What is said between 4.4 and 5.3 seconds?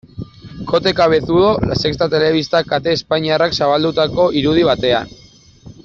irudi batean.